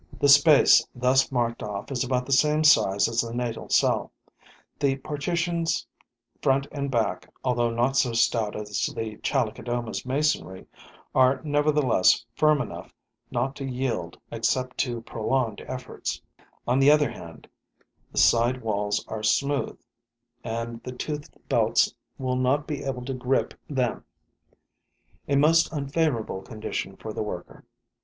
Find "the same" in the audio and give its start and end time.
2.25-2.63